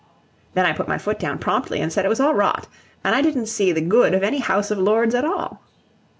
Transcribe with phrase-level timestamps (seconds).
[0.55, 2.67] Then I put my foot down promptly, and said it was all rot,
[3.03, 5.61] and I didn't see the good of any House of Lords at all.